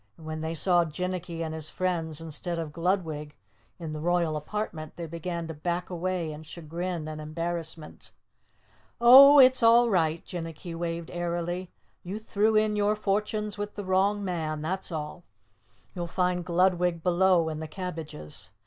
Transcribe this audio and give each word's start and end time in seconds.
And 0.17 0.25
when 0.25 0.41
they 0.41 0.55
saw 0.55 0.83
Jinnicky 0.83 1.43
and 1.43 1.53
his 1.53 1.69
friends 1.69 2.19
instead 2.19 2.57
of 2.57 2.71
Gludwig 2.71 3.35
in 3.77 3.91
the 3.93 3.99
Royal 4.01 4.35
Apartment 4.35 4.95
they 4.95 5.05
began 5.05 5.45
to 5.47 5.53
back 5.53 5.91
away 5.91 6.31
in 6.31 6.41
chagrin 6.41 7.07
and 7.07 7.21
embarrassment. 7.21 8.11
"Oh, 8.99 9.37
it's 9.37 9.61
all 9.61 9.91
right," 9.91 10.25
Jinnicky 10.25 10.73
waved 10.73 11.11
airily. 11.11 11.69
"You 12.01 12.17
threw 12.17 12.55
in 12.55 12.75
your 12.75 12.95
fortunes 12.95 13.59
with 13.59 13.75
the 13.75 13.85
wrong 13.85 14.25
man, 14.25 14.63
that's 14.63 14.91
all! 14.91 15.23
You'll 15.93 16.07
find 16.07 16.43
Gludwig 16.43 17.03
below 17.03 17.47
in 17.49 17.59
the 17.59 17.67
cabbages. 17.67 18.49